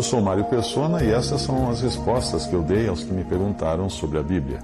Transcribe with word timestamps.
Eu 0.00 0.04
sou 0.04 0.22
Mário 0.22 0.44
Persona 0.46 1.04
e 1.04 1.10
essas 1.10 1.42
são 1.42 1.68
as 1.68 1.82
respostas 1.82 2.46
que 2.46 2.54
eu 2.54 2.62
dei 2.62 2.88
aos 2.88 3.04
que 3.04 3.12
me 3.12 3.22
perguntaram 3.22 3.90
sobre 3.90 4.18
a 4.18 4.22
Bíblia. 4.22 4.60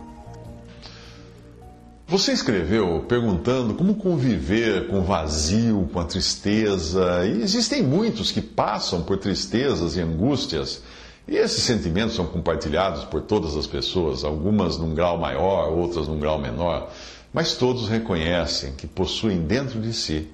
Você 2.09 2.33
escreveu 2.33 3.05
perguntando 3.07 3.75
como 3.75 3.97
conviver 3.97 4.89
com 4.89 5.01
o 5.01 5.03
vazio, 5.03 5.91
com 5.93 6.01
a 6.01 6.07
tristeza, 6.07 7.27
e 7.27 7.43
existem 7.43 7.83
muitos 7.83 8.33
que 8.33 8.41
passam 8.41 9.03
por 9.03 9.19
tristezas 9.19 9.95
e 9.95 10.01
angústias, 10.01 10.81
e 11.29 11.37
esses 11.37 11.65
sentimentos 11.65 12.17
são 12.17 12.25
compartilhados 12.25 13.05
por 13.05 13.21
todas 13.21 13.59
as 13.59 13.67
pessoas, 13.67 14.25
algumas 14.25 14.79
num 14.79 14.95
grau 14.95 15.19
maior, 15.19 15.71
outras 15.71 16.09
num 16.09 16.19
grau 16.19 16.39
menor, 16.39 16.91
mas 17.31 17.53
todos 17.57 17.91
reconhecem 17.91 18.73
que 18.73 18.87
possuem 18.87 19.43
dentro 19.43 19.83
de 19.83 19.93
si 19.93 20.31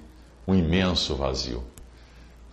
um 0.47 0.55
imenso 0.55 1.13
vazio. 1.13 1.72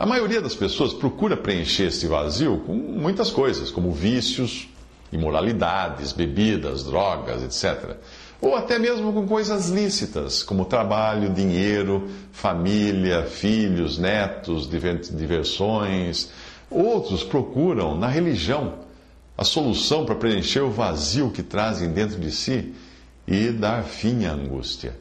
A 0.00 0.06
maioria 0.06 0.40
das 0.40 0.54
pessoas 0.54 0.94
procura 0.94 1.36
preencher 1.36 1.88
este 1.88 2.06
vazio 2.06 2.62
com 2.66 2.72
muitas 2.72 3.30
coisas, 3.30 3.70
como 3.70 3.92
vícios, 3.92 4.66
imoralidades, 5.12 6.10
bebidas, 6.10 6.84
drogas, 6.84 7.42
etc. 7.42 7.96
Ou 8.40 8.56
até 8.56 8.78
mesmo 8.78 9.12
com 9.12 9.28
coisas 9.28 9.68
lícitas, 9.68 10.42
como 10.42 10.64
trabalho, 10.64 11.28
dinheiro, 11.28 12.08
família, 12.32 13.24
filhos, 13.24 13.98
netos, 13.98 14.66
diversões. 14.66 16.30
Outros 16.70 17.22
procuram 17.22 17.94
na 17.94 18.06
religião 18.06 18.76
a 19.36 19.44
solução 19.44 20.06
para 20.06 20.14
preencher 20.14 20.60
o 20.60 20.70
vazio 20.70 21.30
que 21.30 21.42
trazem 21.42 21.90
dentro 21.90 22.18
de 22.18 22.32
si 22.32 22.74
e 23.28 23.50
dar 23.50 23.84
fim 23.84 24.24
à 24.24 24.32
angústia. 24.32 24.96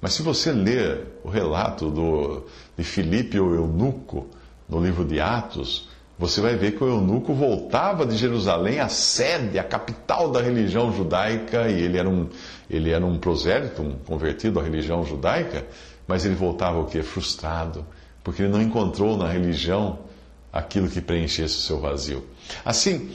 Mas 0.00 0.12
se 0.12 0.22
você 0.22 0.52
ler 0.52 1.08
o 1.24 1.28
relato 1.28 1.90
do, 1.90 2.44
de 2.78 2.84
Filipe, 2.84 3.40
o 3.40 3.52
eunuco, 3.52 4.28
no 4.68 4.82
livro 4.82 5.04
de 5.04 5.20
Atos, 5.20 5.88
você 6.18 6.40
vai 6.40 6.54
ver 6.54 6.72
que 6.72 6.84
o 6.84 6.88
eunuco 6.88 7.34
voltava 7.34 8.06
de 8.06 8.16
Jerusalém, 8.16 8.78
a 8.78 8.88
sede, 8.88 9.58
a 9.58 9.64
capital 9.64 10.30
da 10.30 10.40
religião 10.40 10.92
judaica, 10.92 11.68
e 11.68 11.82
ele 11.82 11.98
era 11.98 12.08
um, 12.08 12.28
ele 12.70 12.90
era 12.90 13.04
um 13.04 13.18
prosélito, 13.18 13.82
um 13.82 13.98
convertido 13.98 14.60
à 14.60 14.62
religião 14.62 15.04
judaica, 15.04 15.66
mas 16.06 16.24
ele 16.24 16.36
voltava 16.36 16.78
o 16.78 16.86
quê? 16.86 17.02
Frustrado, 17.02 17.84
porque 18.22 18.42
ele 18.42 18.52
não 18.52 18.62
encontrou 18.62 19.16
na 19.16 19.28
religião 19.28 19.98
aquilo 20.52 20.88
que 20.88 21.00
preenchesse 21.00 21.56
o 21.56 21.60
seu 21.60 21.80
vazio. 21.80 22.24
Assim, 22.64 23.10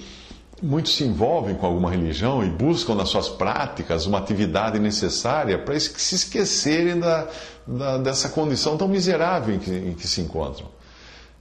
muitos 0.61 0.95
se 0.95 1.05
envolvem 1.05 1.55
com 1.55 1.65
alguma 1.65 1.89
religião 1.89 2.43
e 2.43 2.49
buscam 2.49 2.95
nas 2.95 3.07
suas 3.07 3.29
práticas 3.29 4.05
uma 4.05 4.17
atividade 4.17 4.77
necessária 4.77 5.57
para 5.57 5.79
se 5.79 6.15
esquecerem 6.15 6.99
da, 6.99 7.29
da, 7.65 7.97
dessa 7.97 8.27
condição 8.27 8.75
tão 8.75 8.89
miserável 8.89 9.55
em 9.55 9.59
que, 9.59 9.71
em 9.71 9.93
que 9.93 10.05
se 10.05 10.19
encontram. 10.19 10.67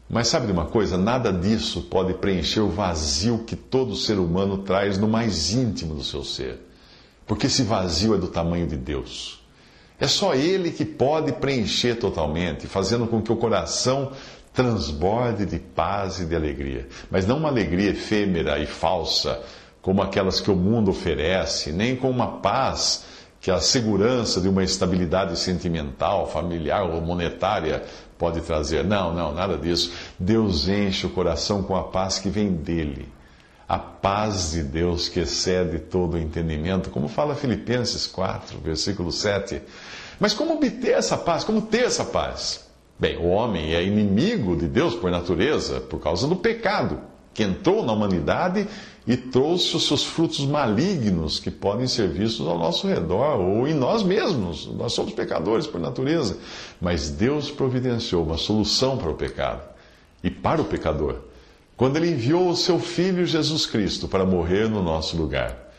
Mas 0.08 0.28
sabe 0.28 0.46
de 0.46 0.52
uma 0.52 0.64
coisa? 0.64 0.96
Nada 0.96 1.30
disso 1.32 1.82
pode 1.82 2.14
preencher 2.14 2.60
o 2.60 2.70
vazio 2.70 3.44
que 3.44 3.54
todo 3.54 3.94
ser 3.94 4.18
humano 4.18 4.58
traz 4.58 4.96
no 4.96 5.06
mais 5.06 5.52
íntimo 5.52 5.94
do 5.94 6.02
seu 6.02 6.24
ser. 6.24 6.58
Porque 7.26 7.46
esse 7.46 7.62
vazio 7.62 8.14
é 8.14 8.18
do 8.18 8.28
tamanho 8.28 8.66
de 8.66 8.76
Deus. 8.76 9.38
É 10.00 10.06
só 10.06 10.34
Ele 10.34 10.70
que 10.70 10.84
pode 10.84 11.32
preencher 11.32 11.96
totalmente, 11.96 12.66
fazendo 12.66 13.06
com 13.06 13.20
que 13.20 13.32
o 13.32 13.36
coração 13.36 14.12
transborde 14.54 15.44
de 15.44 15.58
paz 15.58 16.20
e 16.20 16.24
de 16.24 16.34
alegria. 16.34 16.88
Mas 17.10 17.26
não 17.26 17.36
uma 17.36 17.48
alegria 17.48 17.90
efêmera 17.90 18.58
e 18.58 18.66
falsa, 18.66 19.42
como 19.82 20.00
aquelas 20.00 20.40
que 20.40 20.50
o 20.50 20.56
mundo 20.56 20.90
oferece, 20.90 21.70
nem 21.70 21.94
com 21.94 22.08
uma 22.08 22.38
paz 22.38 23.04
que 23.40 23.50
a 23.50 23.60
segurança 23.60 24.40
de 24.40 24.48
uma 24.48 24.64
estabilidade 24.64 25.38
sentimental, 25.38 26.28
familiar 26.28 26.82
ou 26.82 27.00
monetária 27.00 27.84
pode 28.18 28.40
trazer. 28.40 28.84
Não, 28.84 29.14
não, 29.14 29.32
nada 29.32 29.56
disso. 29.56 29.92
Deus 30.18 30.68
enche 30.68 31.06
o 31.06 31.10
coração 31.10 31.62
com 31.62 31.76
a 31.76 31.84
paz 31.84 32.18
que 32.18 32.28
vem 32.28 32.52
dele. 32.52 33.08
A 33.68 33.78
paz 33.78 34.52
de 34.52 34.62
Deus 34.62 35.08
que 35.08 35.20
excede 35.20 35.78
todo 35.78 36.14
o 36.14 36.18
entendimento, 36.18 36.90
como 36.90 37.06
fala 37.06 37.34
Filipenses 37.34 38.06
4, 38.06 38.58
versículo 38.60 39.12
7. 39.12 39.62
Mas 40.18 40.34
como 40.34 40.54
obter 40.54 40.92
essa 40.92 41.16
paz? 41.16 41.44
Como 41.44 41.62
ter 41.62 41.84
essa 41.84 42.04
paz? 42.04 42.66
Bem, 42.98 43.18
o 43.18 43.28
homem 43.28 43.74
é 43.74 43.84
inimigo 43.84 44.56
de 44.56 44.66
Deus 44.66 44.94
por 44.94 45.10
natureza, 45.10 45.80
por 45.80 46.00
causa 46.00 46.26
do 46.26 46.34
pecado 46.34 47.00
que 47.38 47.44
entrou 47.44 47.84
na 47.86 47.92
humanidade 47.92 48.66
e 49.06 49.16
trouxe 49.16 49.76
os 49.76 49.86
seus 49.86 50.02
frutos 50.02 50.44
malignos 50.44 51.38
que 51.38 51.52
podem 51.52 51.86
ser 51.86 52.08
vistos 52.08 52.44
ao 52.48 52.58
nosso 52.58 52.88
redor 52.88 53.38
ou 53.38 53.68
em 53.68 53.74
nós 53.74 54.02
mesmos. 54.02 54.66
Nós 54.66 54.92
somos 54.92 55.12
pecadores 55.12 55.64
por 55.64 55.80
natureza. 55.80 56.36
Mas 56.80 57.10
Deus 57.10 57.48
providenciou 57.48 58.24
uma 58.24 58.36
solução 58.36 58.98
para 58.98 59.08
o 59.08 59.14
pecado 59.14 59.62
e 60.20 60.28
para 60.28 60.60
o 60.60 60.64
pecador 60.64 61.20
quando 61.76 61.96
Ele 61.96 62.10
enviou 62.10 62.48
o 62.48 62.56
seu 62.56 62.80
Filho 62.80 63.24
Jesus 63.24 63.64
Cristo 63.64 64.08
para 64.08 64.26
morrer 64.26 64.68
no 64.68 64.82
nosso 64.82 65.16
lugar. 65.16 65.70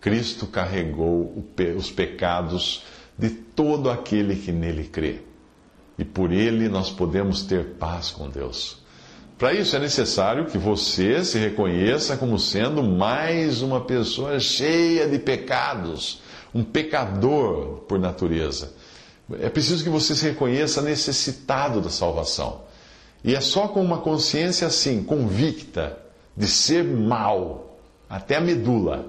Cristo 0.00 0.46
carregou 0.46 1.44
os 1.76 1.90
pecados 1.90 2.84
de 3.18 3.30
todo 3.30 3.90
aquele 3.90 4.36
que 4.36 4.52
nele 4.52 4.84
crê. 4.84 5.22
E 5.98 6.04
por 6.04 6.30
ele 6.30 6.68
nós 6.68 6.90
podemos 6.90 7.42
ter 7.42 7.70
paz 7.70 8.12
com 8.12 8.30
Deus. 8.30 8.86
Para 9.38 9.52
isso 9.52 9.76
é 9.76 9.78
necessário 9.78 10.46
que 10.46 10.58
você 10.58 11.24
se 11.24 11.38
reconheça 11.38 12.16
como 12.16 12.40
sendo 12.40 12.82
mais 12.82 13.62
uma 13.62 13.80
pessoa 13.80 14.40
cheia 14.40 15.06
de 15.06 15.16
pecados, 15.16 16.20
um 16.52 16.64
pecador 16.64 17.84
por 17.86 18.00
natureza. 18.00 18.72
É 19.40 19.48
preciso 19.48 19.84
que 19.84 19.90
você 19.90 20.16
se 20.16 20.24
reconheça 20.24 20.82
necessitado 20.82 21.80
da 21.80 21.88
salvação. 21.88 22.62
E 23.22 23.32
é 23.32 23.40
só 23.40 23.68
com 23.68 23.80
uma 23.80 23.98
consciência 23.98 24.66
assim, 24.66 25.04
convicta 25.04 25.96
de 26.36 26.48
ser 26.48 26.82
mal, 26.82 27.78
até 28.10 28.36
a 28.36 28.40
medula, 28.40 29.06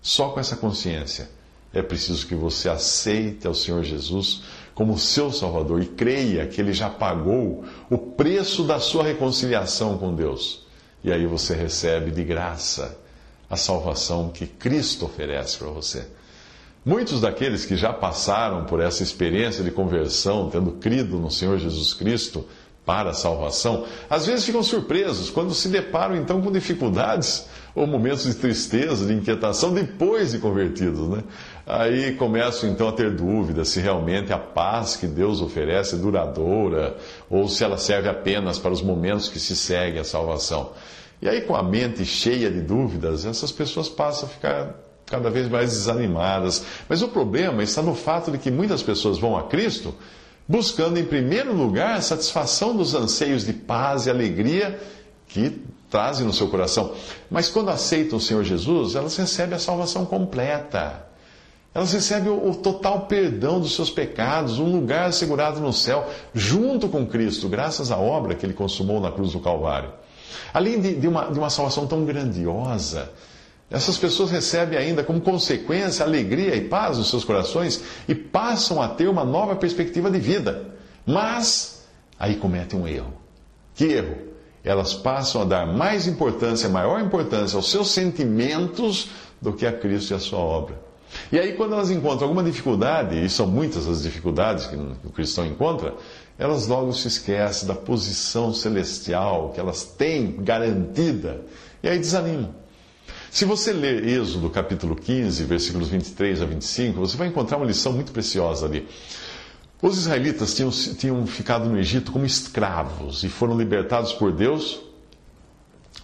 só 0.00 0.28
com 0.28 0.38
essa 0.38 0.56
consciência, 0.56 1.28
é 1.72 1.82
preciso 1.82 2.26
que 2.26 2.34
você 2.34 2.68
aceite 2.68 3.46
ao 3.46 3.54
Senhor 3.54 3.82
Jesus 3.82 4.42
como 4.78 4.96
seu 4.96 5.32
Salvador 5.32 5.82
e 5.82 5.86
creia 5.86 6.46
que 6.46 6.60
Ele 6.60 6.72
já 6.72 6.88
pagou 6.88 7.64
o 7.90 7.98
preço 7.98 8.62
da 8.62 8.78
sua 8.78 9.02
reconciliação 9.02 9.98
com 9.98 10.14
Deus. 10.14 10.68
E 11.02 11.10
aí 11.10 11.26
você 11.26 11.52
recebe 11.52 12.12
de 12.12 12.22
graça 12.22 12.96
a 13.50 13.56
salvação 13.56 14.28
que 14.28 14.46
Cristo 14.46 15.06
oferece 15.06 15.58
para 15.58 15.66
você. 15.66 16.06
Muitos 16.86 17.20
daqueles 17.20 17.66
que 17.66 17.74
já 17.74 17.92
passaram 17.92 18.66
por 18.66 18.80
essa 18.80 19.02
experiência 19.02 19.64
de 19.64 19.72
conversão, 19.72 20.48
tendo 20.48 20.70
crido 20.70 21.18
no 21.18 21.28
Senhor 21.28 21.58
Jesus 21.58 21.92
Cristo 21.92 22.46
para 22.86 23.10
a 23.10 23.14
salvação, 23.14 23.84
às 24.08 24.26
vezes 24.26 24.46
ficam 24.46 24.62
surpresos 24.62 25.28
quando 25.28 25.52
se 25.54 25.68
deparam 25.68 26.14
então 26.14 26.40
com 26.40 26.52
dificuldades 26.52 27.46
ou 27.74 27.86
momentos 27.86 28.24
de 28.24 28.34
tristeza, 28.34 29.04
de 29.06 29.12
inquietação 29.12 29.74
depois 29.74 30.30
de 30.30 30.38
convertidos, 30.38 31.08
né? 31.08 31.24
Aí 31.70 32.14
começam 32.14 32.70
então 32.70 32.88
a 32.88 32.92
ter 32.92 33.14
dúvidas 33.14 33.68
se 33.68 33.78
realmente 33.78 34.32
a 34.32 34.38
paz 34.38 34.96
que 34.96 35.06
Deus 35.06 35.42
oferece 35.42 35.96
é 35.96 35.98
duradoura 35.98 36.96
ou 37.28 37.46
se 37.46 37.62
ela 37.62 37.76
serve 37.76 38.08
apenas 38.08 38.58
para 38.58 38.72
os 38.72 38.80
momentos 38.80 39.28
que 39.28 39.38
se 39.38 39.54
segue 39.54 39.98
a 39.98 40.04
salvação. 40.04 40.72
E 41.20 41.28
aí, 41.28 41.42
com 41.42 41.54
a 41.54 41.62
mente 41.62 42.06
cheia 42.06 42.50
de 42.50 42.62
dúvidas, 42.62 43.26
essas 43.26 43.52
pessoas 43.52 43.86
passam 43.86 44.26
a 44.26 44.32
ficar 44.32 44.74
cada 45.04 45.28
vez 45.28 45.46
mais 45.46 45.68
desanimadas. 45.72 46.64
Mas 46.88 47.02
o 47.02 47.08
problema 47.08 47.62
está 47.62 47.82
no 47.82 47.94
fato 47.94 48.30
de 48.30 48.38
que 48.38 48.50
muitas 48.50 48.82
pessoas 48.82 49.18
vão 49.18 49.36
a 49.36 49.42
Cristo 49.42 49.94
buscando, 50.48 50.98
em 50.98 51.04
primeiro 51.04 51.52
lugar, 51.52 51.96
a 51.96 52.00
satisfação 52.00 52.74
dos 52.74 52.94
anseios 52.94 53.44
de 53.44 53.52
paz 53.52 54.06
e 54.06 54.10
alegria 54.10 54.80
que 55.26 55.60
trazem 55.90 56.26
no 56.26 56.32
seu 56.32 56.48
coração. 56.48 56.94
Mas 57.30 57.50
quando 57.50 57.68
aceitam 57.68 58.16
o 58.16 58.22
Senhor 58.22 58.42
Jesus, 58.42 58.94
elas 58.94 59.14
recebem 59.18 59.54
a 59.54 59.58
salvação 59.58 60.06
completa. 60.06 61.07
Elas 61.74 61.92
recebem 61.92 62.32
o, 62.32 62.54
total 62.54 63.02
perdão 63.02 63.60
dos 63.60 63.74
seus 63.74 63.90
pecados, 63.90 64.58
um 64.58 64.72
lugar 64.72 65.08
assegurado 65.08 65.60
no 65.60 65.72
céu, 65.72 66.08
junto 66.34 66.88
com 66.88 67.06
Cristo, 67.06 67.48
graças 67.48 67.90
à 67.90 67.96
obra 67.96 68.34
que 68.34 68.44
ele 68.44 68.54
consumou 68.54 69.00
na 69.00 69.12
cruz 69.12 69.32
do 69.32 69.40
Calvário. 69.40 69.92
Além 70.52 70.80
de, 70.80 70.94
de, 70.94 71.06
uma, 71.06 71.30
de 71.30 71.38
uma 71.38 71.50
salvação 71.50 71.86
tão 71.86 72.04
grandiosa, 72.04 73.10
essas 73.70 73.98
pessoas 73.98 74.30
recebem 74.30 74.78
ainda 74.78 75.04
como 75.04 75.20
consequência 75.20 76.04
alegria 76.04 76.56
e 76.56 76.68
paz 76.68 76.96
nos 76.96 77.10
seus 77.10 77.22
corações 77.22 77.82
e 78.08 78.14
passam 78.14 78.80
a 78.80 78.88
ter 78.88 79.08
uma 79.08 79.24
nova 79.24 79.54
perspectiva 79.54 80.10
de 80.10 80.18
vida. 80.18 80.74
Mas 81.04 81.86
aí 82.18 82.36
cometem 82.36 82.80
um 82.80 82.88
erro. 82.88 83.12
Que 83.74 83.84
erro? 83.84 84.16
Elas 84.64 84.94
passam 84.94 85.42
a 85.42 85.44
dar 85.44 85.66
mais 85.66 86.06
importância, 86.06 86.68
maior 86.68 87.00
importância 87.00 87.56
aos 87.56 87.70
seus 87.70 87.90
sentimentos 87.90 89.10
do 89.40 89.52
que 89.52 89.66
a 89.66 89.72
Cristo 89.72 90.12
e 90.12 90.14
a 90.14 90.18
sua 90.18 90.38
obra. 90.38 90.87
E 91.30 91.38
aí, 91.38 91.52
quando 91.54 91.74
elas 91.74 91.90
encontram 91.90 92.28
alguma 92.28 92.42
dificuldade, 92.42 93.22
e 93.24 93.28
são 93.28 93.46
muitas 93.46 93.86
as 93.86 94.02
dificuldades 94.02 94.66
que 94.66 94.76
o 94.76 95.10
cristão 95.10 95.46
encontra, 95.46 95.94
elas 96.38 96.66
logo 96.66 96.92
se 96.92 97.08
esquecem 97.08 97.66
da 97.66 97.74
posição 97.74 98.54
celestial 98.54 99.50
que 99.50 99.60
elas 99.60 99.84
têm 99.84 100.36
garantida, 100.38 101.42
e 101.82 101.88
aí 101.88 101.98
desanimam. 101.98 102.54
Se 103.30 103.44
você 103.44 103.72
ler 103.72 104.06
Êxodo 104.06 104.48
capítulo 104.48 104.96
15, 104.96 105.44
versículos 105.44 105.88
23 105.88 106.42
a 106.42 106.46
25, 106.46 107.00
você 107.00 107.16
vai 107.16 107.28
encontrar 107.28 107.58
uma 107.58 107.66
lição 107.66 107.92
muito 107.92 108.12
preciosa 108.12 108.66
ali. 108.66 108.88
Os 109.80 109.98
israelitas 109.98 110.54
tinham, 110.54 110.70
tinham 110.70 111.26
ficado 111.26 111.68
no 111.68 111.78
Egito 111.78 112.10
como 112.10 112.24
escravos 112.24 113.22
e 113.22 113.28
foram 113.28 113.56
libertados 113.56 114.12
por 114.12 114.32
Deus 114.32 114.80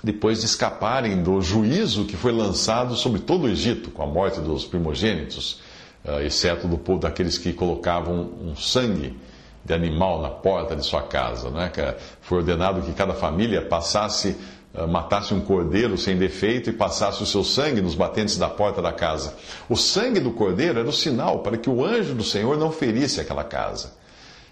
depois 0.03 0.41
de 0.41 0.47
escaparem 0.47 1.23
do 1.23 1.41
juízo 1.41 2.05
que 2.05 2.17
foi 2.17 2.33
lançado 2.33 2.95
sobre 2.97 3.21
todo 3.21 3.45
o 3.45 3.49
Egito, 3.49 3.91
com 3.91 4.03
a 4.03 4.07
morte 4.07 4.41
dos 4.41 4.65
primogênitos, 4.65 5.61
eh, 6.05 6.27
exceto 6.27 6.69
do 6.69 6.77
povo 6.77 7.01
daqueles 7.01 7.39
que 7.39 7.53
colocavam 7.53 8.31
um 8.43 8.55
sangue 8.55 9.17
de 9.65 9.73
animal 9.73 10.21
na 10.21 10.29
porta 10.29 10.77
de 10.77 10.85
sua 10.85 11.03
casa. 11.03 11.49
Né? 11.51 11.73
Foi 12.21 12.39
ordenado 12.39 12.83
que 12.83 12.93
cada 12.93 13.15
família 13.15 13.63
passasse, 13.63 14.37
eh, 14.75 14.87
matasse 14.87 15.33
um 15.33 15.41
cordeiro 15.41 15.97
sem 15.97 16.19
defeito 16.19 16.69
e 16.69 16.73
passasse 16.73 17.23
o 17.23 17.27
seu 17.27 17.43
sangue 17.43 17.81
nos 17.81 17.95
batentes 17.95 18.37
da 18.37 18.49
porta 18.49 18.83
da 18.83 18.93
casa. 18.93 19.35
O 19.69 19.77
sangue 19.77 20.21
do 20.21 20.33
cordeiro 20.33 20.79
era 20.79 20.89
o 20.89 20.93
sinal 20.93 21.39
para 21.39 21.57
que 21.57 21.71
o 21.71 21.85
anjo 21.85 22.15
do 22.15 22.25
Senhor 22.25 22.59
não 22.59 22.71
ferisse 22.71 23.21
aquela 23.21 23.45
casa. 23.45 23.93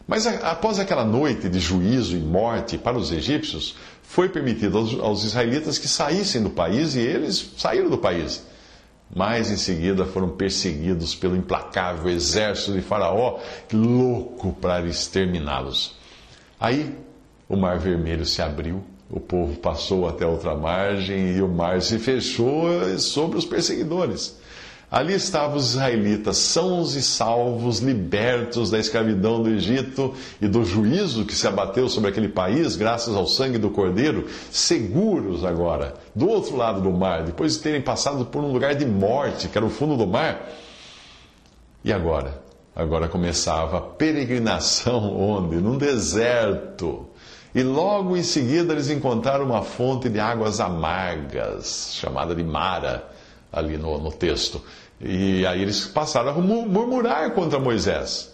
Mas 0.06 0.26
após 0.26 0.78
aquela 0.78 1.04
noite 1.04 1.48
de 1.48 1.60
juízo 1.60 2.16
e 2.16 2.20
morte 2.20 2.76
para 2.76 2.98
os 2.98 3.12
egípcios, 3.12 3.76
foi 4.12 4.28
permitido 4.28 4.76
aos, 4.76 5.00
aos 5.00 5.24
israelitas 5.24 5.78
que 5.78 5.88
saíssem 5.88 6.42
do 6.42 6.50
país 6.50 6.94
e 6.94 6.98
eles 6.98 7.52
saíram 7.56 7.88
do 7.88 7.96
país. 7.96 8.46
Mas 9.14 9.50
em 9.50 9.56
seguida 9.56 10.04
foram 10.04 10.28
perseguidos 10.28 11.14
pelo 11.14 11.34
implacável 11.34 12.10
exército 12.10 12.74
de 12.74 12.82
Faraó, 12.82 13.38
louco 13.72 14.52
para 14.52 14.86
exterminá-los. 14.86 15.96
Aí 16.60 16.94
o 17.48 17.56
Mar 17.56 17.78
Vermelho 17.78 18.26
se 18.26 18.42
abriu, 18.42 18.84
o 19.08 19.18
povo 19.18 19.58
passou 19.58 20.06
até 20.06 20.26
outra 20.26 20.54
margem 20.54 21.34
e 21.34 21.40
o 21.40 21.48
mar 21.48 21.80
se 21.80 21.98
fechou 21.98 22.68
sobre 22.98 23.38
os 23.38 23.46
perseguidores. 23.46 24.38
Ali 24.92 25.14
estavam 25.14 25.56
os 25.56 25.70
israelitas, 25.70 26.36
sãos 26.36 26.94
e 26.94 27.02
salvos, 27.02 27.78
libertos 27.78 28.70
da 28.70 28.78
escravidão 28.78 29.42
do 29.42 29.48
Egito 29.48 30.12
e 30.38 30.46
do 30.46 30.66
juízo 30.66 31.24
que 31.24 31.34
se 31.34 31.46
abateu 31.46 31.88
sobre 31.88 32.10
aquele 32.10 32.28
país, 32.28 32.76
graças 32.76 33.16
ao 33.16 33.26
sangue 33.26 33.56
do 33.56 33.70
Cordeiro, 33.70 34.26
seguros 34.50 35.46
agora, 35.46 35.94
do 36.14 36.28
outro 36.28 36.58
lado 36.58 36.82
do 36.82 36.90
mar, 36.90 37.22
depois 37.22 37.54
de 37.54 37.60
terem 37.60 37.80
passado 37.80 38.26
por 38.26 38.44
um 38.44 38.52
lugar 38.52 38.74
de 38.74 38.84
morte, 38.84 39.48
que 39.48 39.56
era 39.56 39.64
o 39.66 39.70
fundo 39.70 39.96
do 39.96 40.06
mar. 40.06 40.46
E 41.82 41.90
agora? 41.90 42.42
Agora 42.76 43.08
começava 43.08 43.78
a 43.78 43.80
peregrinação 43.80 44.98
onde? 45.18 45.56
Num 45.56 45.78
deserto. 45.78 47.08
E 47.54 47.62
logo 47.62 48.14
em 48.14 48.22
seguida 48.22 48.74
eles 48.74 48.90
encontraram 48.90 49.46
uma 49.46 49.62
fonte 49.62 50.10
de 50.10 50.20
águas 50.20 50.60
amargas, 50.60 51.94
chamada 51.94 52.34
de 52.34 52.44
Mara, 52.44 53.10
ali 53.52 53.76
no, 53.76 53.98
no 53.98 54.10
texto. 54.10 54.62
E 55.00 55.44
aí 55.46 55.60
eles 55.60 55.86
passaram 55.86 56.30
a 56.30 56.34
murmurar 56.34 57.32
contra 57.32 57.58
Moisés. 57.58 58.32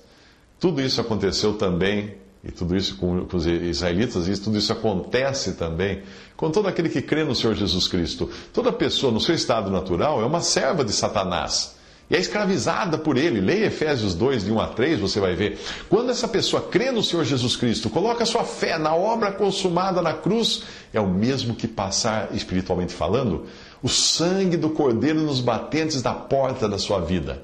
Tudo 0.60 0.80
isso 0.80 1.00
aconteceu 1.00 1.54
também, 1.54 2.14
e 2.44 2.52
tudo 2.52 2.76
isso 2.76 2.96
com, 2.96 3.24
com 3.26 3.36
os 3.36 3.46
israelitas, 3.46 4.28
e 4.28 4.40
tudo 4.40 4.58
isso 4.58 4.72
acontece 4.72 5.54
também 5.54 6.02
com 6.36 6.50
todo 6.50 6.68
aquele 6.68 6.88
que 6.88 7.02
crê 7.02 7.24
no 7.24 7.34
Senhor 7.34 7.54
Jesus 7.54 7.88
Cristo. 7.88 8.30
Toda 8.52 8.72
pessoa, 8.72 9.12
no 9.12 9.20
seu 9.20 9.34
estado 9.34 9.70
natural, 9.70 10.20
é 10.22 10.24
uma 10.24 10.40
serva 10.40 10.84
de 10.84 10.92
Satanás. 10.92 11.77
E 12.10 12.16
é 12.16 12.18
escravizada 12.18 12.96
por 12.96 13.18
ele. 13.18 13.40
Leia 13.40 13.66
Efésios 13.66 14.14
2, 14.14 14.44
de 14.44 14.52
1 14.52 14.60
a 14.60 14.68
3, 14.68 15.00
você 15.00 15.20
vai 15.20 15.34
ver. 15.34 15.58
Quando 15.88 16.10
essa 16.10 16.26
pessoa 16.26 16.62
crê 16.62 16.90
no 16.90 17.02
Senhor 17.02 17.24
Jesus 17.24 17.54
Cristo, 17.54 17.90
coloca 17.90 18.24
sua 18.24 18.44
fé 18.44 18.78
na 18.78 18.94
obra 18.94 19.30
consumada 19.30 20.00
na 20.00 20.14
cruz, 20.14 20.62
é 20.92 21.00
o 21.00 21.08
mesmo 21.08 21.54
que 21.54 21.68
passar, 21.68 22.34
espiritualmente 22.34 22.94
falando, 22.94 23.46
o 23.82 23.88
sangue 23.88 24.56
do 24.56 24.70
cordeiro 24.70 25.20
nos 25.20 25.40
batentes 25.40 26.00
da 26.00 26.14
porta 26.14 26.68
da 26.68 26.78
sua 26.78 27.00
vida. 27.00 27.42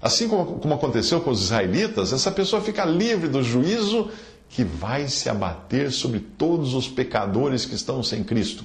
Assim 0.00 0.28
como, 0.28 0.58
como 0.60 0.74
aconteceu 0.74 1.20
com 1.20 1.30
os 1.30 1.42
israelitas, 1.42 2.12
essa 2.12 2.30
pessoa 2.30 2.62
fica 2.62 2.84
livre 2.84 3.28
do 3.28 3.42
juízo 3.42 4.08
que 4.48 4.64
vai 4.64 5.08
se 5.08 5.28
abater 5.28 5.90
sobre 5.90 6.20
todos 6.20 6.74
os 6.74 6.88
pecadores 6.88 7.66
que 7.66 7.74
estão 7.74 8.02
sem 8.02 8.24
Cristo. 8.24 8.64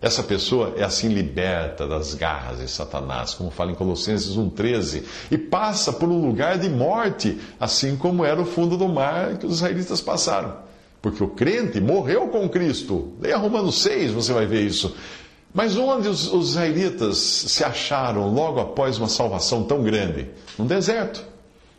Essa 0.00 0.22
pessoa 0.22 0.74
é 0.76 0.84
assim 0.84 1.08
liberta 1.08 1.84
das 1.84 2.14
garras 2.14 2.60
de 2.60 2.68
Satanás, 2.68 3.34
como 3.34 3.50
fala 3.50 3.72
em 3.72 3.74
Colossenses 3.74 4.36
1,13, 4.36 5.02
e 5.28 5.36
passa 5.36 5.92
por 5.92 6.08
um 6.08 6.24
lugar 6.24 6.56
de 6.56 6.68
morte, 6.68 7.36
assim 7.58 7.96
como 7.96 8.24
era 8.24 8.40
o 8.40 8.44
fundo 8.44 8.76
do 8.76 8.88
mar 8.88 9.38
que 9.38 9.46
os 9.46 9.54
israelitas 9.54 10.00
passaram. 10.00 10.54
Porque 11.02 11.22
o 11.22 11.28
crente 11.28 11.80
morreu 11.80 12.28
com 12.28 12.48
Cristo. 12.48 13.12
Leia 13.20 13.36
Romanos 13.36 13.82
6, 13.82 14.12
você 14.12 14.32
vai 14.32 14.46
ver 14.46 14.64
isso. 14.64 14.94
Mas 15.52 15.76
onde 15.76 16.06
os, 16.06 16.32
os 16.32 16.50
israelitas 16.50 17.18
se 17.18 17.64
acharam 17.64 18.32
logo 18.32 18.60
após 18.60 18.98
uma 18.98 19.08
salvação 19.08 19.64
tão 19.64 19.82
grande? 19.82 20.28
No 20.56 20.64
deserto. 20.64 21.24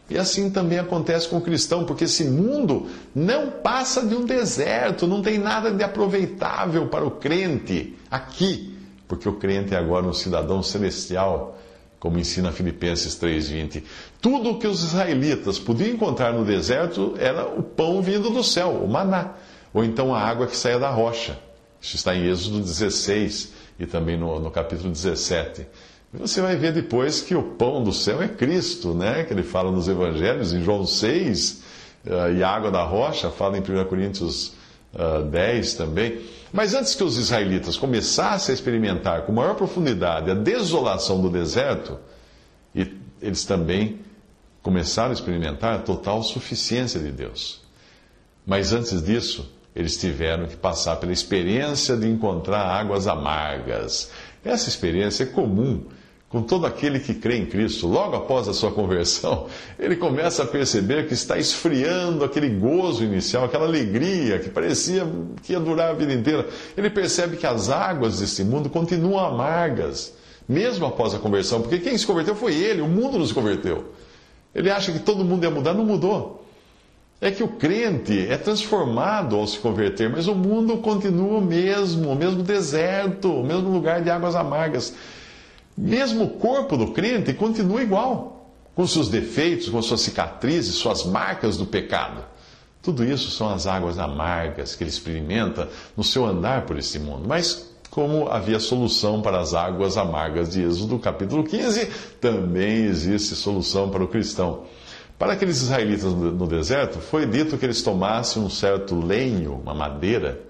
E 0.10 0.18
assim 0.18 0.50
também 0.50 0.80
acontece 0.80 1.27
com 1.27 1.38
o 1.38 1.42
cristão, 1.42 1.86
porque 1.86 2.04
esse 2.04 2.25
mundo 2.25 2.88
não 3.16 3.50
passa 3.50 4.06
de 4.06 4.16
um 4.16 4.25
deserto, 4.25 5.07
não 5.07 5.21
tem 5.21 5.38
nada 5.38 5.71
de 5.71 5.83
aproveitável 5.83 6.88
para 6.88 7.06
o 7.06 7.12
crente 7.12 7.95
aqui, 8.09 8.77
porque 9.07 9.27
o 9.27 9.33
crente 9.33 9.73
é 9.73 9.77
agora 9.77 10.06
um 10.06 10.13
cidadão 10.13 10.61
celestial, 10.63 11.57
como 12.00 12.17
ensina 12.17 12.51
Filipenses 12.51 13.15
3:20. 13.15 13.83
Tudo 14.21 14.51
o 14.51 14.59
que 14.59 14.67
os 14.67 14.83
israelitas 14.83 15.59
podiam 15.59 15.89
encontrar 15.89 16.33
no 16.33 16.45
deserto 16.45 17.15
era 17.17 17.45
o 17.47 17.61
pão 17.61 18.01
vindo 18.01 18.29
do 18.29 18.44
céu, 18.44 18.83
o 18.83 18.88
maná, 18.88 19.33
ou 19.73 19.83
então 19.83 20.13
a 20.13 20.21
água 20.21 20.47
que 20.47 20.56
saía 20.56 20.79
da 20.79 20.89
rocha. 20.89 21.38
Isso 21.81 21.95
está 21.95 22.15
em 22.15 22.27
Êxodo 22.27 22.59
16 22.59 23.53
e 23.79 23.85
também 23.85 24.17
no, 24.17 24.39
no 24.39 24.51
capítulo 24.51 24.91
17. 24.91 25.65
Você 26.13 26.41
vai 26.41 26.56
ver 26.56 26.73
depois 26.73 27.21
que 27.21 27.35
o 27.35 27.44
pão 27.44 27.83
do 27.83 27.94
céu 27.94 28.21
é 28.21 28.27
Cristo, 28.27 28.94
né? 28.94 29.23
Que 29.23 29.33
ele 29.33 29.44
fala 29.44 29.71
nos 29.71 29.88
evangelhos, 29.88 30.53
em 30.53 30.63
João 30.63 30.85
6, 30.85 31.51
uh, 31.51 32.11
eh, 32.11 32.33
e 32.38 32.44
a 32.44 32.50
água 32.50 32.71
da 32.71 32.83
rocha, 32.83 33.29
fala 33.29 33.57
em 33.57 33.61
1 33.61 33.85
Coríntios 33.85 34.53
uh, 34.94 35.21
eh, 35.21 35.24
10 35.24 35.73
também. 35.73 36.21
Mas 36.52 36.73
antes 36.73 36.95
que 36.95 37.04
os 37.04 37.18
israelitas 37.18 37.78
começassem 37.78 38.54
a 38.54 38.56
experimentar 38.56 39.23
com 39.23 39.31
maior 39.31 39.56
profundidade 39.56 40.31
a 40.31 40.33
desolação 40.33 41.21
do 41.21 41.30
deserto, 41.30 41.99
eles 43.21 43.44
também 43.45 43.99
começaram 44.61 45.11
a 45.11 45.13
experimentar 45.13 45.75
a 45.75 45.80
total 45.80 46.23
suficiência 46.23 46.99
de 46.99 47.11
Deus. 47.11 47.61
Mas 48.45 48.73
antes 48.73 49.02
disso, 49.04 49.52
eles 49.75 49.97
tiveram 49.97 50.47
que 50.47 50.56
passar 50.56 50.95
pela 50.95 51.11
experiência 51.11 51.95
de 51.95 52.07
encontrar 52.07 52.61
águas 52.61 53.07
amargas. 53.07 54.11
Essa 54.44 54.69
experiência 54.69 55.23
é 55.23 55.28
comum 55.28 55.85
com 56.30 56.44
todo 56.44 56.66
aquele 56.68 57.00
que 57.00 57.14
crê 57.14 57.38
em 57.38 57.45
Cristo. 57.45 57.88
Logo 57.88 58.16
após 58.16 58.48
a 58.48 58.54
sua 58.54 58.71
conversão, 58.71 59.48
ele 59.78 59.95
começa 59.95 60.44
a 60.44 60.45
perceber 60.45 61.07
que 61.07 61.14
está 61.14 61.38
esfriando 61.38 62.24
aquele 62.24 62.50
gozo 62.50 63.04
inicial, 63.04 63.44
aquela 63.44 63.66
alegria 63.66 64.40
que 64.40 64.50
parecia 64.50 65.06
que 65.44 65.54
ia 65.54 65.59
durar 65.59 65.90
a 65.90 65.94
vida 65.94 66.14
inteira. 66.14 66.48
Ele 66.78 66.90
percebe 66.90 67.36
que 67.36 67.48
as 67.48 67.69
águas 67.69 68.19
desse 68.19 68.44
mundo 68.44 68.69
continuam 68.69 69.19
amargas, 69.19 70.14
mesmo 70.48 70.86
após 70.86 71.14
a 71.14 71.19
conversão, 71.19 71.62
porque 71.62 71.80
quem 71.80 71.98
se 71.98 72.06
converteu 72.06 72.36
foi 72.36 72.56
ele, 72.56 72.81
o 72.81 72.88
mundo 72.88 73.18
nos 73.18 73.31
converteu. 73.31 73.94
Ele 74.54 74.69
acha 74.69 74.92
que 74.92 75.00
todo 75.00 75.26
mundo 75.26 75.44
ia 75.44 75.52
mudar, 75.52 75.74
não 75.74 75.86
mudou 75.86 76.40
é 77.21 77.30
que 77.30 77.44
o 77.44 77.50
crente 77.50 78.28
é 78.30 78.38
transformado 78.38 79.36
ao 79.36 79.45
se 79.45 79.59
converter, 79.59 80.09
mas 80.09 80.28
o 80.28 80.36
mundo 80.36 80.78
continua 80.78 81.40
o 81.40 81.42
mesmo, 81.42 82.12
o 82.12 82.16
mesmo 82.16 82.42
deserto, 82.42 83.30
o 83.33 83.44
mesmo 83.44 83.69
lugar 83.69 84.02
de 84.02 84.09
águas 84.09 84.36
amargas. 84.36 84.95
Mesmo 85.81 86.26
o 86.26 86.30
corpo 86.31 86.76
do 86.76 86.92
crente 86.92 87.33
continua 87.33 87.81
igual, 87.81 88.52
com 88.76 88.86
seus 88.86 89.07
defeitos, 89.07 89.69
com 89.69 89.81
suas 89.81 90.02
cicatrizes, 90.02 90.76
suas 90.76 91.06
marcas 91.06 91.56
do 91.56 91.66
pecado. 91.66 92.21
Tudo 92.81 93.06
isso 93.06 93.31
são 93.31 93.50
as 93.50 93.66
águas 93.66 93.98
amargas 93.98 94.76
que 94.76 94.83
ele 94.83 94.90
experimenta 94.90 95.69
no 95.95 96.04
seu 96.04 96.26
andar 96.26 96.66
por 96.66 96.78
este 96.78 97.00
mundo. 97.00 97.24
Mas, 97.26 97.71
como 97.90 98.28
havia 98.28 98.59
solução 98.59 99.21
para 99.21 99.40
as 99.40 99.54
águas 99.54 99.95
amargas 99.95 100.50
de 100.50 100.62
Êxodo 100.62 101.00
capítulo 101.00 101.45
15, 101.45 101.86
também 102.19 102.83
existe 102.83 103.33
solução 103.33 103.90
para 103.90 104.04
o 104.04 104.07
cristão. 104.09 104.66
Para 105.18 105.31
aqueles 105.31 105.62
israelitas 105.62 106.14
no 106.14 106.45
deserto, 106.45 107.00
foi 107.00 107.26
dito 107.26 107.57
que 107.57 107.66
eles 107.66 107.81
tomassem 107.81 108.44
um 108.44 108.50
certo 108.50 109.00
lenho, 109.00 109.54
uma 109.64 109.74
madeira, 109.74 110.42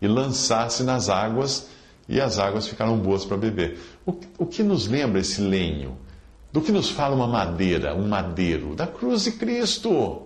e 0.00 0.08
lançassem 0.08 0.86
nas 0.86 1.10
águas, 1.10 1.68
e 2.10 2.20
as 2.20 2.40
águas 2.40 2.66
ficaram 2.66 2.98
boas 2.98 3.24
para 3.24 3.36
beber. 3.36 3.78
O, 4.04 4.12
o 4.36 4.44
que 4.44 4.64
nos 4.64 4.88
lembra 4.88 5.20
esse 5.20 5.40
lenho? 5.40 5.96
Do 6.52 6.60
que 6.60 6.72
nos 6.72 6.90
fala 6.90 7.14
uma 7.14 7.28
madeira, 7.28 7.94
um 7.94 8.08
madeiro? 8.08 8.74
Da 8.74 8.84
cruz 8.84 9.22
de 9.22 9.32
Cristo. 9.32 10.22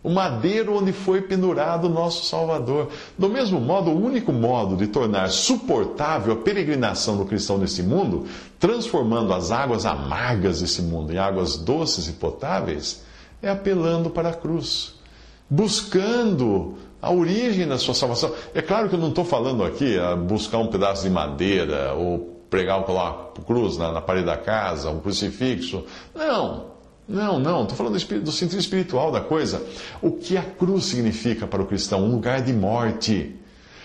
o 0.00 0.10
madeiro 0.10 0.76
onde 0.76 0.92
foi 0.92 1.22
pendurado 1.22 1.86
o 1.86 1.90
nosso 1.90 2.24
Salvador. 2.26 2.88
Do 3.18 3.28
mesmo 3.28 3.58
modo, 3.58 3.90
o 3.90 4.04
único 4.04 4.32
modo 4.32 4.76
de 4.76 4.86
tornar 4.86 5.28
suportável 5.30 6.34
a 6.34 6.36
peregrinação 6.36 7.16
do 7.16 7.24
cristão 7.24 7.58
nesse 7.58 7.82
mundo, 7.82 8.26
transformando 8.60 9.34
as 9.34 9.50
águas 9.50 9.84
amargas 9.84 10.60
desse 10.60 10.82
mundo 10.82 11.12
em 11.12 11.18
águas 11.18 11.56
doces 11.56 12.06
e 12.06 12.12
potáveis, 12.12 13.02
é 13.42 13.48
apelando 13.48 14.08
para 14.08 14.28
a 14.28 14.34
cruz, 14.34 14.94
buscando 15.50 16.76
a 17.04 17.12
origem 17.12 17.66
da 17.66 17.78
sua 17.78 17.94
salvação. 17.94 18.32
É 18.54 18.62
claro 18.62 18.88
que 18.88 18.94
eu 18.94 18.98
não 18.98 19.10
estou 19.10 19.24
falando 19.24 19.62
aqui 19.62 19.98
a 19.98 20.16
buscar 20.16 20.58
um 20.58 20.68
pedaço 20.68 21.02
de 21.02 21.10
madeira 21.10 21.94
ou 21.94 22.34
pregar 22.48 22.78
uma 22.78 23.12
cruz 23.46 23.76
na, 23.76 23.92
na 23.92 24.00
parede 24.00 24.26
da 24.26 24.36
casa, 24.36 24.90
um 24.90 25.00
crucifixo. 25.00 25.84
Não. 26.14 26.74
Não, 27.06 27.38
não, 27.38 27.62
estou 27.64 27.76
falando 27.76 27.98
do, 27.98 28.20
do 28.20 28.32
sentido 28.32 28.58
espiritual 28.58 29.12
da 29.12 29.20
coisa. 29.20 29.62
O 30.00 30.12
que 30.12 30.38
a 30.38 30.42
cruz 30.42 30.86
significa 30.86 31.46
para 31.46 31.60
o 31.60 31.66
cristão? 31.66 32.02
Um 32.02 32.12
lugar 32.12 32.40
de 32.40 32.52
morte. 32.52 33.36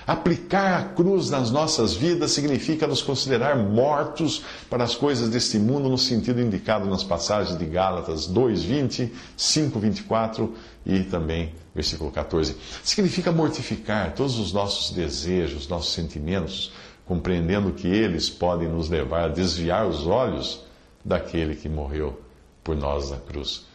Aplicar 0.10 0.80
a 0.80 0.84
cruz 0.86 1.30
nas 1.30 1.52
nossas 1.52 1.94
vidas 1.94 2.32
significa 2.32 2.88
nos 2.88 3.00
considerar 3.00 3.56
mortos 3.56 4.42
para 4.68 4.84
as 4.84 4.96
coisas 4.96 5.30
deste 5.30 5.60
mundo, 5.60 5.88
no 5.88 6.00
sentido 6.00 6.42
indicado 6.42 6.90
nas 6.90 7.04
passagens 7.04 7.56
de 7.60 7.66
Gálatas 7.68 8.26
2:20, 8.26 9.12
5:24 9.38 10.52
e 10.84 11.04
também 11.04 11.54
versículo 11.76 12.10
14. 12.10 12.56
Significa 12.84 13.32
mortificar 13.32 14.16
todos 14.16 14.40
os 14.40 14.52
nossos 14.52 14.90
desejos, 14.96 15.68
nossos 15.68 15.94
sentimentos, 15.94 16.72
compreendendo 17.06 17.72
que 17.74 17.88
eles 17.88 18.32
podem 18.32 18.68
nos 18.68 18.90
levar 18.90 19.26
a 19.26 19.28
desviar 19.28 19.86
os 19.86 20.08
olhos 20.08 20.62
daquele 21.06 21.56
que 21.56 21.70
morreu 21.70 22.20
por 22.64 22.76
nós 22.76 23.12
na 23.12 23.18
cruz. 23.18 23.69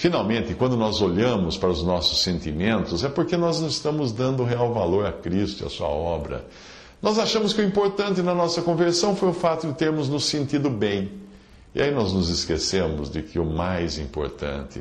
Finalmente, 0.00 0.54
quando 0.54 0.78
nós 0.78 1.02
olhamos 1.02 1.58
para 1.58 1.68
os 1.68 1.82
nossos 1.82 2.22
sentimentos, 2.22 3.04
é 3.04 3.08
porque 3.10 3.36
nós 3.36 3.60
não 3.60 3.68
estamos 3.68 4.12
dando 4.12 4.44
real 4.44 4.72
valor 4.72 5.04
a 5.04 5.12
Cristo 5.12 5.62
e 5.62 5.66
a 5.66 5.68
sua 5.68 5.88
obra. 5.88 6.46
Nós 7.02 7.18
achamos 7.18 7.52
que 7.52 7.60
o 7.60 7.64
importante 7.66 8.22
na 8.22 8.34
nossa 8.34 8.62
conversão 8.62 9.14
foi 9.14 9.28
o 9.28 9.34
fato 9.34 9.66
de 9.66 9.74
termos 9.74 10.08
nos 10.08 10.24
sentido 10.24 10.70
bem. 10.70 11.12
E 11.74 11.82
aí 11.82 11.90
nós 11.90 12.14
nos 12.14 12.30
esquecemos 12.30 13.10
de 13.10 13.20
que 13.20 13.38
o 13.38 13.44
mais 13.44 13.98
importante 13.98 14.80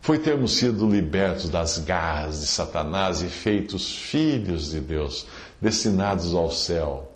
foi 0.00 0.18
termos 0.18 0.52
sido 0.56 0.88
libertos 0.88 1.50
das 1.50 1.76
garras 1.76 2.40
de 2.40 2.46
Satanás 2.46 3.20
e 3.20 3.26
feitos 3.26 3.94
filhos 3.94 4.70
de 4.70 4.80
Deus, 4.80 5.26
destinados 5.60 6.32
ao 6.32 6.50
céu. 6.50 7.12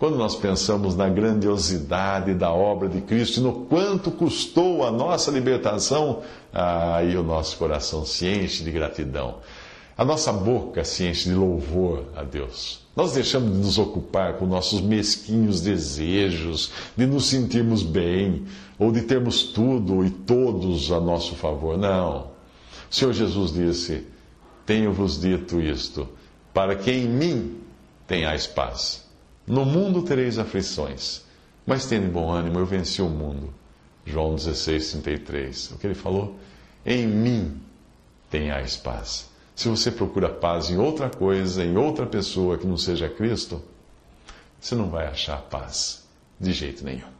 Quando 0.00 0.16
nós 0.16 0.34
pensamos 0.34 0.96
na 0.96 1.10
grandiosidade 1.10 2.32
da 2.32 2.50
obra 2.50 2.88
de 2.88 3.02
Cristo 3.02 3.38
e 3.38 3.42
no 3.42 3.66
quanto 3.66 4.10
custou 4.10 4.82
a 4.82 4.90
nossa 4.90 5.30
libertação, 5.30 6.22
aí 6.50 7.14
o 7.18 7.22
nosso 7.22 7.58
coração 7.58 8.06
se 8.06 8.26
enche 8.26 8.64
de 8.64 8.70
gratidão. 8.70 9.40
A 9.98 10.02
nossa 10.02 10.32
boca 10.32 10.84
se 10.84 11.04
enche 11.04 11.28
de 11.28 11.34
louvor 11.34 12.06
a 12.16 12.22
Deus. 12.22 12.80
Nós 12.96 13.12
deixamos 13.12 13.52
de 13.52 13.58
nos 13.58 13.76
ocupar 13.76 14.38
com 14.38 14.46
nossos 14.46 14.80
mesquinhos 14.80 15.60
desejos, 15.60 16.72
de 16.96 17.04
nos 17.04 17.26
sentirmos 17.26 17.82
bem, 17.82 18.46
ou 18.78 18.90
de 18.90 19.02
termos 19.02 19.42
tudo 19.42 20.02
e 20.02 20.08
todos 20.08 20.90
a 20.90 20.98
nosso 20.98 21.34
favor. 21.34 21.76
Não. 21.76 22.28
O 22.90 22.94
Senhor 22.94 23.12
Jesus 23.12 23.52
disse: 23.52 24.06
Tenho-vos 24.64 25.20
dito 25.20 25.60
isto, 25.60 26.08
para 26.54 26.74
que 26.74 26.90
em 26.90 27.06
mim 27.06 27.58
tenhais 28.06 28.46
paz. 28.46 29.09
No 29.50 29.64
mundo 29.64 30.02
tereis 30.02 30.38
aflições, 30.38 31.22
mas 31.66 31.84
tende 31.84 32.06
bom 32.06 32.30
ânimo, 32.30 32.60
eu 32.60 32.64
venci 32.64 33.02
o 33.02 33.08
mundo. 33.08 33.52
João 34.06 34.36
16, 34.36 34.92
33. 34.92 35.72
O 35.72 35.78
que 35.78 35.88
ele 35.88 35.94
falou? 35.94 36.38
Em 36.86 37.04
mim 37.04 37.60
tenhais 38.30 38.76
paz. 38.76 39.28
Se 39.56 39.66
você 39.68 39.90
procura 39.90 40.28
paz 40.28 40.70
em 40.70 40.78
outra 40.78 41.10
coisa, 41.10 41.64
em 41.64 41.76
outra 41.76 42.06
pessoa 42.06 42.56
que 42.56 42.64
não 42.64 42.76
seja 42.76 43.08
Cristo, 43.08 43.60
você 44.60 44.76
não 44.76 44.88
vai 44.88 45.08
achar 45.08 45.42
paz 45.42 46.06
de 46.38 46.52
jeito 46.52 46.84
nenhum. 46.84 47.19